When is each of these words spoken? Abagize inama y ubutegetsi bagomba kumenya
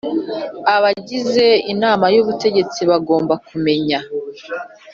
Abagize 0.75 1.45
inama 1.73 2.05
y 2.13 2.19
ubutegetsi 2.21 2.79
bagomba 2.89 3.33
kumenya 3.47 3.99